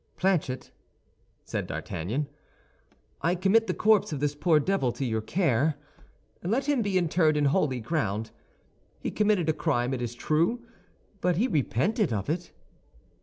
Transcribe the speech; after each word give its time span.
"Planchet," 0.17 0.71
said 1.43 1.67
D'Artagnan, 1.67 2.27
"I 3.21 3.35
commit 3.35 3.67
the 3.67 3.73
corpse 3.75 4.11
of 4.11 4.19
this 4.19 4.33
poor 4.33 4.59
devil 4.59 4.91
to 4.91 5.05
your 5.05 5.21
care. 5.21 5.75
Let 6.41 6.67
him 6.67 6.81
be 6.81 6.97
interred 6.97 7.37
in 7.37 7.45
holy 7.45 7.79
ground. 7.81 8.31
He 8.99 9.11
committed 9.11 9.47
a 9.47 9.53
crime, 9.53 9.93
it 9.93 10.01
is 10.01 10.15
true; 10.15 10.65
but 11.21 11.35
he 11.37 11.47
repented 11.47 12.11
of 12.11 12.31
it." 12.31 12.51